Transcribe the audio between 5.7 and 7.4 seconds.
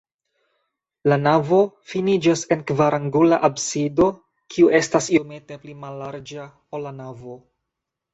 mallarĝa, ol la navo.